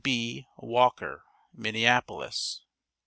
[0.03, 0.47] B.
[0.57, 2.63] Walker Minneapolis.